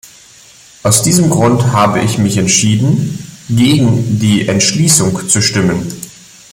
[0.81, 3.19] Aus diesem Grund habe ich mich entschieden,
[3.51, 5.93] gegen die Entschließung zu stimmen.